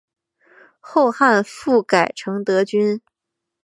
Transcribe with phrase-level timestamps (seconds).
[0.79, 2.99] 后汉复改成德军。